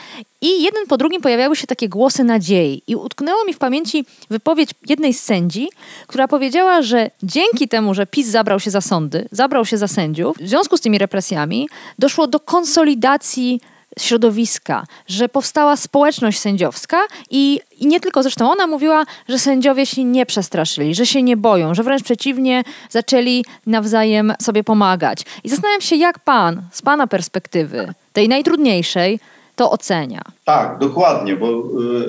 i 0.41 0.63
jeden 0.63 0.87
po 0.87 0.97
drugim 0.97 1.21
pojawiały 1.21 1.55
się 1.55 1.67
takie 1.67 1.89
głosy 1.89 2.23
nadziei. 2.23 2.81
I 2.87 2.95
utknęło 2.95 3.45
mi 3.45 3.53
w 3.53 3.57
pamięci 3.57 4.05
wypowiedź 4.29 4.69
jednej 4.89 5.13
z 5.13 5.23
sędzi, 5.23 5.69
która 6.07 6.27
powiedziała, 6.27 6.81
że 6.81 7.11
dzięki 7.23 7.67
temu, 7.67 7.93
że 7.93 8.07
PiS 8.07 8.27
zabrał 8.27 8.59
się 8.59 8.71
za 8.71 8.81
sądy, 8.81 9.27
zabrał 9.31 9.65
się 9.65 9.77
za 9.77 9.87
sędziów, 9.87 10.37
w 10.37 10.47
związku 10.47 10.77
z 10.77 10.81
tymi 10.81 10.97
represjami 10.97 11.69
doszło 11.99 12.27
do 12.27 12.39
konsolidacji 12.39 13.61
środowiska, 13.99 14.85
że 15.07 15.29
powstała 15.29 15.75
społeczność 15.75 16.39
sędziowska 16.39 16.97
i, 17.29 17.59
i 17.77 17.87
nie 17.87 17.99
tylko 17.99 18.23
zresztą 18.23 18.51
ona 18.51 18.67
mówiła, 18.67 19.03
że 19.29 19.39
sędziowie 19.39 19.85
się 19.85 20.03
nie 20.03 20.25
przestraszyli, 20.25 20.95
że 20.95 21.05
się 21.05 21.23
nie 21.23 21.37
boją, 21.37 21.73
że 21.73 21.83
wręcz 21.83 22.03
przeciwnie 22.03 22.63
zaczęli 22.89 23.45
nawzajem 23.65 24.33
sobie 24.41 24.63
pomagać. 24.63 25.21
I 25.43 25.49
zastanawiam 25.49 25.81
się, 25.81 25.95
jak 25.95 26.19
pan, 26.19 26.61
z 26.71 26.81
pana 26.81 27.07
perspektywy, 27.07 27.93
tej 28.13 28.29
najtrudniejszej, 28.29 29.19
to 29.59 29.71
ocenia. 29.71 30.21
Tak, 30.45 30.77
dokładnie, 30.79 31.35
bo 31.35 31.47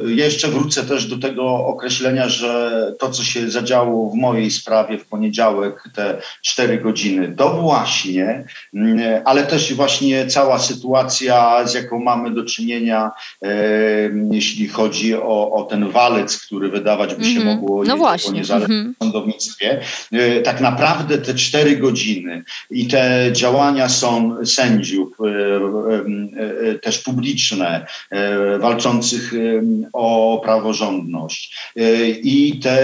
y, 0.06 0.14
jeszcze 0.14 0.48
wrócę 0.48 0.84
też 0.84 1.06
do 1.06 1.18
tego 1.18 1.66
określenia, 1.66 2.28
że 2.28 2.92
to, 2.98 3.10
co 3.10 3.24
się 3.24 3.50
zadziało 3.50 4.10
w 4.10 4.14
mojej 4.14 4.50
sprawie 4.50 4.98
w 4.98 5.06
poniedziałek, 5.06 5.84
te 5.94 6.18
cztery 6.42 6.78
godziny, 6.78 7.34
to 7.36 7.50
właśnie, 7.50 8.44
y, 8.74 9.22
ale 9.24 9.42
też 9.42 9.74
właśnie 9.74 10.26
cała 10.26 10.58
sytuacja, 10.58 11.66
z 11.66 11.74
jaką 11.74 11.98
mamy 11.98 12.30
do 12.30 12.44
czynienia, 12.44 13.10
y, 13.44 13.48
jeśli 14.30 14.68
chodzi 14.68 15.14
o, 15.14 15.52
o 15.52 15.64
ten 15.64 15.90
walec, 15.90 16.38
który 16.38 16.68
wydawać 16.68 17.14
by 17.14 17.24
się 17.24 17.40
mm 17.40 17.42
-hmm. 17.42 17.60
mogło 17.60 17.84
no 17.84 17.96
właśnie. 17.96 18.30
o 18.30 18.34
niezależnym 18.34 18.80
mm 18.80 18.92
-hmm. 18.92 19.04
sądownictwie, 19.04 19.80
tak 20.44 20.60
naprawdę 20.60 21.18
te 21.18 21.34
cztery 21.34 21.76
godziny 21.76 22.44
i 22.70 22.86
te 22.86 23.28
działania 23.32 23.88
są 23.88 24.36
sędziów, 24.46 25.18
też 26.82 26.98
publiczne, 27.40 27.86
walczących 28.58 29.32
o 29.92 30.40
praworządność 30.44 31.72
i 32.22 32.60
te 32.62 32.82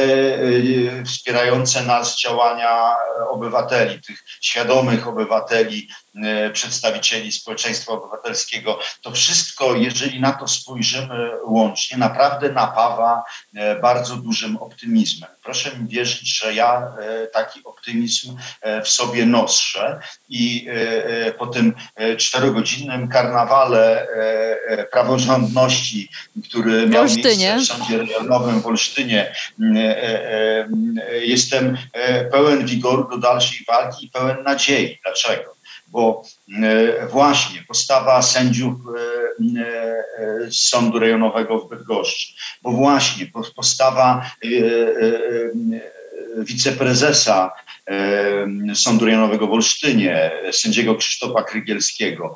wspierające 1.05 1.83
nas 1.83 2.21
działania 2.21 2.95
obywateli, 3.31 4.01
tych 4.03 4.25
świadomych 4.41 5.09
obywateli, 5.09 5.89
przedstawicieli 6.53 7.33
społeczeństwa 7.33 7.93
obywatelskiego. 7.93 8.79
To 9.03 9.11
wszystko, 9.11 9.75
jeżeli 9.75 10.21
na 10.21 10.33
to 10.33 10.49
spojrzymy 10.49 11.31
łącznie, 11.47 11.99
naprawdę 11.99 12.53
napawa 12.53 13.25
bardzo 13.83 14.17
dużym 14.17 14.57
optymizmem. 14.57 15.31
Proszę 15.43 15.79
mi 15.79 15.89
wierzyć, 15.89 16.39
że 16.39 16.55
ja 16.55 16.93
taki 17.33 17.65
optymizm 17.65 18.37
w 18.85 18.89
sobie 18.89 19.27
noszę 19.27 20.01
i 20.29 20.69
po 21.39 21.47
tym 21.47 21.75
czterogodzinnym 22.19 23.09
karnawale 23.09 24.07
praworządności, 24.93 26.09
który 26.49 26.87
miał 26.87 27.05
miejsce 27.05 27.59
w 27.59 27.65
Sądzie 27.65 27.99
Rejonowym 27.99 28.61
w 28.61 28.67
Olsztynie, 28.67 29.35
jestem 31.23 31.79
pełen 32.31 32.67
wigoru 32.67 33.09
do 33.09 33.19
dalszej 33.19 33.59
walki 33.69 34.07
i 34.07 34.11
pełen 34.11 34.43
nadziei. 34.43 34.99
Dlaczego? 35.05 35.56
Bo 35.97 36.23
właśnie 37.11 37.65
postawa 37.69 38.23
sędziów 38.23 38.75
z 40.51 40.69
Sądu 40.69 40.99
Rejonowego 40.99 41.59
w 41.59 41.69
Bydgoszczy, 41.69 42.35
bo 42.63 42.71
właśnie 42.71 43.27
postawa 43.57 44.31
wiceprezesa 46.37 47.51
Sądu 48.75 49.05
Rejonowego 49.05 49.47
w 49.47 49.53
Olsztynie, 49.53 50.31
sędziego 50.53 50.95
Krzysztofa 50.95 51.43
Krygielskiego. 51.43 52.35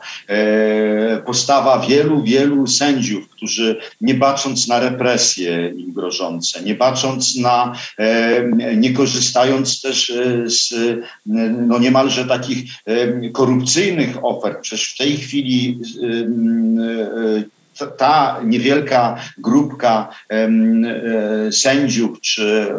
Postawa 1.26 1.86
wielu, 1.86 2.22
wielu 2.22 2.66
sędziów, 2.66 3.28
którzy 3.28 3.80
nie 4.00 4.14
bacząc 4.14 4.68
na 4.68 4.80
represje 4.80 5.68
im 5.76 5.92
grożące, 5.92 6.62
nie 6.62 6.74
bacząc 6.74 7.36
na, 7.36 7.76
nie 8.76 8.92
korzystając 8.92 9.80
też 9.80 10.12
z 10.46 10.74
no 11.68 11.78
niemalże 11.78 12.24
takich 12.24 12.72
korupcyjnych 13.32 14.24
ofert, 14.24 14.60
przecież 14.60 14.92
w 14.94 14.98
tej 14.98 15.16
chwili 15.16 15.80
ta 17.98 18.40
niewielka 18.44 19.16
grupka 19.38 20.08
sędziów 21.50 22.20
czy 22.20 22.72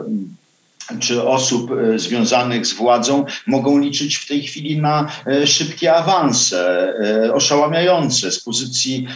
czy 0.99 1.23
osób 1.23 1.71
e, 1.71 1.99
związanych 1.99 2.65
z 2.65 2.73
władzą 2.73 3.25
mogą 3.47 3.79
liczyć 3.79 4.15
w 4.15 4.27
tej 4.27 4.41
chwili 4.41 4.81
na 4.81 5.11
e, 5.27 5.47
szybkie 5.47 5.93
awanse, 5.93 6.93
e, 7.25 7.33
oszałamiające 7.33 8.31
z 8.31 8.43
pozycji 8.43 9.07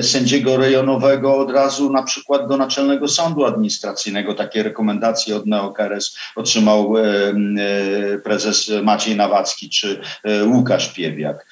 sędziego 0.00 0.56
rejonowego 0.56 1.36
od 1.36 1.50
razu 1.50 1.92
na 1.92 2.02
przykład 2.02 2.48
do 2.48 2.56
Naczelnego 2.56 3.08
Sądu 3.08 3.44
Administracyjnego. 3.44 4.34
Takie 4.34 4.62
rekomendacje 4.62 5.36
od 5.36 5.46
NeoKRS 5.46 6.16
otrzymał 6.36 6.94
prezes 8.24 8.70
Maciej 8.82 9.16
Nawacki 9.16 9.68
czy 9.68 10.00
Łukasz 10.46 10.88
Piewiak. 10.88 11.46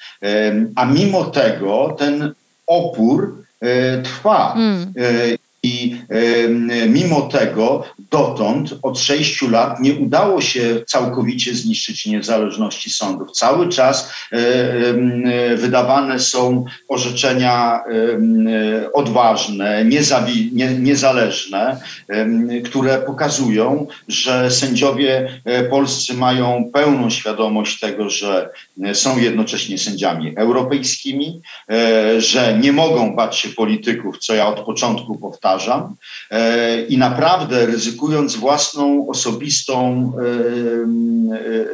A 0.75 0.85
mimo 0.85 1.23
tego 1.23 1.95
ten 1.99 2.33
opór 2.67 3.43
trwa. 4.03 4.53
Mm. 4.53 4.93
I 5.63 5.97
mimo 6.89 7.21
tego 7.21 7.83
dotąd 8.11 8.73
od 8.81 8.99
sześciu 8.99 9.49
lat 9.49 9.79
nie 9.79 9.93
udało 9.93 10.41
się 10.41 10.83
całkowicie 10.87 11.55
zniszczyć 11.55 12.05
niezależności 12.05 12.89
sądów. 12.89 13.31
Cały 13.31 13.69
czas 13.69 14.11
wydawane 15.55 16.19
są 16.19 16.65
orzeczenia 16.87 17.83
odważne, 18.93 19.85
niezależne, 20.79 21.77
które 22.65 22.97
pokazują, 22.97 23.87
że 24.07 24.51
sędziowie 24.51 25.41
e, 25.45 25.63
polscy 25.63 26.13
mają 26.13 26.69
pełną 26.73 27.09
świadomość 27.09 27.79
tego, 27.79 28.09
że 28.09 28.49
e, 28.83 28.95
są 28.95 29.19
jednocześnie 29.19 29.77
sędziami 29.77 30.33
europejskimi, 30.37 31.41
e, 31.69 32.21
że 32.21 32.57
nie 32.61 32.71
mogą 32.73 33.15
bać 33.15 33.37
się 33.37 33.49
polityków, 33.49 34.17
co 34.17 34.35
ja 34.35 34.47
od 34.47 34.59
początku 34.59 35.17
powtarzam 35.17 35.95
e, 36.31 36.81
i 36.81 36.97
naprawdę 36.97 37.67
ryzykując 37.97 38.35
własną 38.35 39.07
osobistą 39.09 40.11
e, 40.13 40.21
e, 41.35 41.67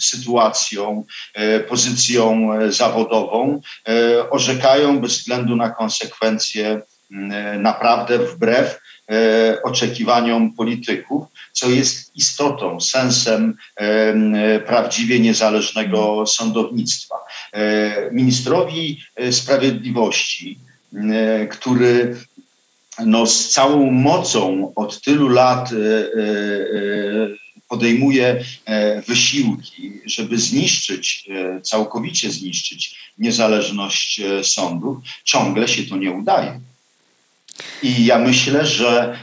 sytuacją, 0.00 1.04
pozycją 1.68 2.48
zawodową, 2.68 3.60
orzekają 4.30 5.00
bez 5.00 5.18
względu 5.18 5.56
na 5.56 5.70
konsekwencje 5.70 6.82
naprawdę 7.58 8.18
wbrew 8.18 8.80
oczekiwaniom 9.64 10.54
polityków, 10.54 11.24
co 11.52 11.70
jest 11.70 12.16
istotą, 12.16 12.80
sensem 12.80 13.54
prawdziwie 14.66 15.20
niezależnego 15.20 16.26
sądownictwa. 16.26 17.14
Ministrowi 18.12 19.00
Sprawiedliwości, 19.30 20.58
który 21.50 22.16
no, 23.06 23.26
z 23.26 23.48
całą 23.48 23.90
mocą 23.90 24.72
od 24.76 25.00
tylu 25.00 25.28
lat 25.28 25.70
e, 25.72 25.76
e, 25.76 26.20
e, 26.20 27.38
podejmuje 27.68 28.44
wysiłki, 29.08 29.92
żeby 30.06 30.38
zniszczyć, 30.38 31.28
całkowicie 31.62 32.30
zniszczyć 32.30 32.96
niezależność 33.18 34.20
sądów, 34.42 34.98
ciągle 35.24 35.68
się 35.68 35.82
to 35.82 35.96
nie 35.96 36.10
udaje. 36.10 36.60
I 37.82 38.04
ja 38.04 38.18
myślę, 38.18 38.66
że 38.66 39.18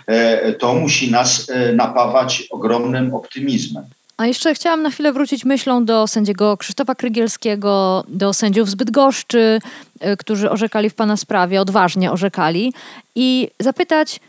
to 0.59 0.75
musi 0.75 1.11
nas 1.11 1.51
napawać 1.73 2.43
ogromnym 2.49 3.13
optymizmem. 3.13 3.85
A 4.17 4.25
jeszcze 4.25 4.53
chciałam 4.53 4.81
na 4.81 4.89
chwilę 4.89 5.13
wrócić 5.13 5.45
myślą 5.45 5.85
do 5.85 6.07
sędziego 6.07 6.57
Krzysztofa 6.57 6.95
Krygielskiego, 6.95 8.03
do 8.07 8.33
sędziów 8.33 8.69
z 8.69 8.75
Bydgoszczy, 8.75 9.59
y, 10.05 10.17
którzy 10.17 10.49
orzekali 10.49 10.89
w 10.89 10.93
Pana 10.93 11.17
sprawie, 11.17 11.61
odważnie 11.61 12.11
orzekali 12.11 12.73
i 13.15 13.49
zapytać, 13.59 14.19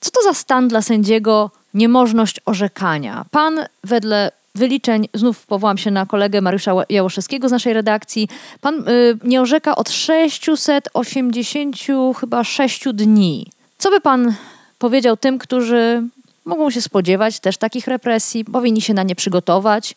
co 0.00 0.10
to 0.10 0.22
za 0.22 0.34
stan 0.34 0.68
dla 0.68 0.82
sędziego 0.82 1.50
niemożność 1.74 2.40
orzekania? 2.46 3.24
Pan 3.30 3.60
wedle 3.84 4.30
wyliczeń, 4.54 5.08
znów 5.14 5.46
powołam 5.46 5.78
się 5.78 5.90
na 5.90 6.06
kolegę 6.06 6.40
Mariusza 6.40 6.72
Jałoszewskiego 6.88 7.48
z 7.48 7.52
naszej 7.52 7.72
redakcji, 7.72 8.28
pan 8.60 8.88
y, 8.88 9.18
nie 9.24 9.40
orzeka 9.40 9.76
od 9.76 9.90
680 9.90 11.76
chyba 12.20 12.44
6 12.44 12.84
dni. 12.92 13.46
Co 13.78 13.90
by 13.90 14.00
pan 14.00 14.34
powiedział 14.78 15.16
tym, 15.16 15.38
którzy 15.38 16.02
mogą 16.44 16.70
się 16.70 16.82
spodziewać 16.82 17.40
też 17.40 17.56
takich 17.56 17.86
represji, 17.86 18.44
powinni 18.44 18.80
się 18.80 18.94
na 18.94 19.02
nie 19.02 19.14
przygotować. 19.14 19.94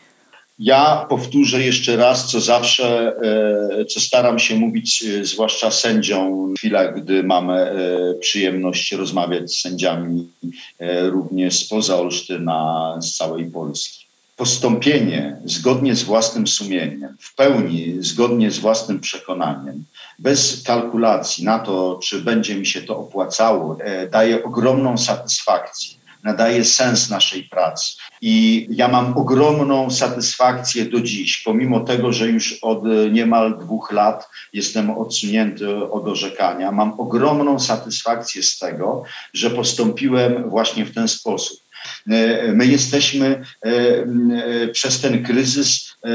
Ja 0.59 1.05
powtórzę 1.09 1.63
jeszcze 1.63 1.95
raz, 1.95 2.31
co 2.31 2.41
zawsze, 2.41 3.15
e, 3.81 3.85
co 3.85 3.99
staram 3.99 4.39
się 4.39 4.55
mówić, 4.55 5.03
e, 5.03 5.25
zwłaszcza 5.25 5.71
sędziom, 5.71 6.53
w 6.53 6.57
chwilach, 6.57 7.01
gdy 7.01 7.23
mamy 7.23 7.53
e, 7.53 7.75
przyjemność 8.19 8.91
rozmawiać 8.91 9.51
z 9.51 9.61
sędziami 9.61 10.27
również 11.01 11.59
spoza 11.59 11.97
Olsztyna, 11.97 12.97
z 13.01 13.17
całej 13.17 13.45
Polski. 13.45 14.05
Postąpienie 14.37 15.37
zgodnie 15.45 15.95
z 15.95 16.03
własnym 16.03 16.47
sumieniem, 16.47 17.15
w 17.19 17.35
pełni 17.35 17.95
zgodnie 17.99 18.51
z 18.51 18.59
własnym 18.59 18.99
przekonaniem, 18.99 19.85
bez 20.19 20.63
kalkulacji 20.63 21.43
na 21.43 21.59
to, 21.59 21.99
czy 22.03 22.21
będzie 22.21 22.55
mi 22.55 22.65
się 22.65 22.81
to 22.81 22.97
opłacało, 22.97 23.77
daje 24.11 24.43
ogromną 24.43 24.97
satysfakcję 24.97 25.94
nadaje 26.25 26.65
sens 26.65 27.09
naszej 27.09 27.43
pracy. 27.43 27.97
I 28.21 28.67
ja 28.69 28.87
mam 28.87 29.17
ogromną 29.17 29.91
satysfakcję 29.91 30.85
do 30.85 31.01
dziś, 31.01 31.41
pomimo 31.45 31.79
tego, 31.79 32.13
że 32.13 32.27
już 32.27 32.59
od 32.61 32.83
niemal 33.11 33.57
dwóch 33.59 33.91
lat 33.91 34.29
jestem 34.53 34.89
odsunięty 34.89 35.91
od 35.91 36.07
orzekania. 36.07 36.71
Mam 36.71 36.99
ogromną 36.99 37.59
satysfakcję 37.59 38.43
z 38.43 38.59
tego, 38.59 39.03
że 39.33 39.49
postąpiłem 39.49 40.49
właśnie 40.49 40.85
w 40.85 40.93
ten 40.93 41.07
sposób 41.07 41.65
My 42.53 42.65
jesteśmy 42.65 43.25
e, 43.65 43.69
e, 43.69 44.67
przez 44.67 45.01
ten 45.01 45.23
kryzys, 45.23 45.95
e, 46.03 46.09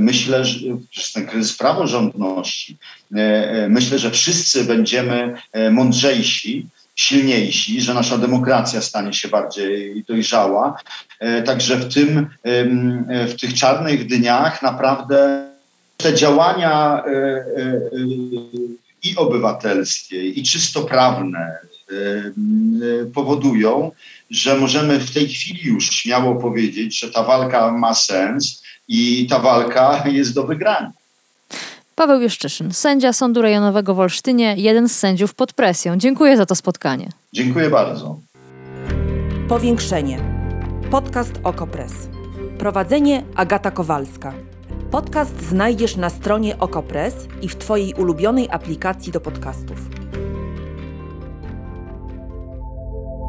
myślę, 0.00 0.44
że 0.44 0.58
przez 0.90 1.12
ten 1.12 1.26
kryzys 1.26 1.56
praworządności, 1.56 2.76
myślę, 3.68 3.98
że 3.98 4.10
wszyscy 4.10 4.64
będziemy 4.64 5.34
mądrzejsi, 5.70 6.66
silniejsi, 6.96 7.80
że 7.80 7.94
nasza 7.94 8.18
demokracja 8.18 8.80
stanie 8.80 9.12
się 9.12 9.28
bardziej 9.28 10.04
dojrzała. 10.04 10.78
E, 11.20 11.42
Także 11.42 11.76
w 11.76 11.94
tym, 11.94 12.26
w 13.28 13.34
tych 13.40 13.54
czarnych 13.54 14.06
dniach 14.06 14.62
naprawdę 14.62 15.48
te 15.96 16.14
działania 16.14 17.04
e, 17.06 17.10
e, 17.10 17.44
i 19.02 19.16
obywatelskie, 19.16 20.28
i 20.28 20.42
czysto 20.42 20.82
prawne 20.82 21.58
powodują, 23.14 23.90
że 24.30 24.56
możemy 24.56 24.98
w 24.98 25.14
tej 25.14 25.28
chwili 25.28 25.60
już 25.64 25.90
śmiało 25.90 26.34
powiedzieć, 26.34 27.00
że 27.00 27.10
ta 27.10 27.22
walka 27.22 27.72
ma 27.72 27.94
sens 27.94 28.62
i 28.88 29.26
ta 29.30 29.38
walka 29.38 30.04
jest 30.08 30.34
do 30.34 30.44
wygrania. 30.44 30.92
Paweł 31.94 32.20
Juszczyszyn, 32.20 32.72
sędzia 32.72 33.12
Sądu 33.12 33.42
Rejonowego 33.42 33.94
w 33.94 34.00
Olsztynie, 34.00 34.54
jeden 34.56 34.88
z 34.88 34.98
sędziów 34.98 35.34
pod 35.34 35.52
presją. 35.52 35.96
Dziękuję 35.96 36.36
za 36.36 36.46
to 36.46 36.54
spotkanie. 36.54 37.08
Dziękuję 37.32 37.70
bardzo. 37.70 38.18
Powiększenie. 39.48 40.18
Podcast 40.90 41.32
Okopres. 41.44 41.92
Prowadzenie 42.58 43.22
Agata 43.36 43.70
Kowalska. 43.70 44.34
Podcast 44.90 45.42
znajdziesz 45.42 45.96
na 45.96 46.10
stronie 46.10 46.58
Okopres 46.58 47.14
i 47.42 47.48
w 47.48 47.56
Twojej 47.56 47.94
ulubionej 47.94 48.48
aplikacji 48.50 49.12
do 49.12 49.20
podcastów. 49.20 49.78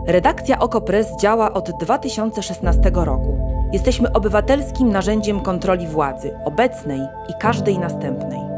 Redakcja 0.08 0.60
Okopres 0.60 1.08
działa 1.21 1.54
od 1.54 1.71
2016 1.80 2.91
roku. 2.93 3.38
Jesteśmy 3.73 4.12
obywatelskim 4.13 4.89
narzędziem 4.89 5.39
kontroli 5.39 5.88
władzy, 5.88 6.32
obecnej 6.45 6.99
i 7.30 7.34
każdej 7.41 7.80
następnej. 7.80 8.55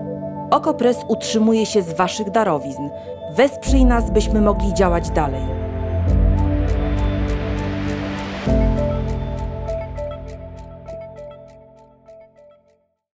Okopres 0.51 0.97
utrzymuje 1.07 1.65
się 1.65 1.81
z 1.81 1.93
Waszych 1.93 2.31
darowizn. 2.31 2.89
Wesprzyj 3.31 3.85
nas, 3.85 4.11
byśmy 4.11 4.41
mogli 4.41 4.73
działać 4.73 5.09
dalej. 5.09 5.66